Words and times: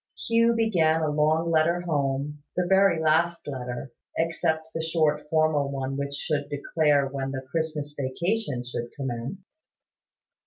Hugh 0.27 0.55
began 0.55 1.01
a 1.03 1.11
long 1.11 1.51
letter 1.51 1.81
home, 1.81 2.41
the 2.55 2.65
very 2.67 2.99
last 3.03 3.45
letter, 3.45 3.91
except 4.17 4.69
the 4.73 4.81
short 4.81 5.29
formal 5.29 5.71
one 5.71 5.95
which 5.95 6.15
should 6.15 6.49
declare 6.49 7.05
when 7.05 7.29
the 7.29 7.43
Christmas 7.51 7.95
vacation 7.95 8.63
should 8.65 8.89
commence. 8.95 9.45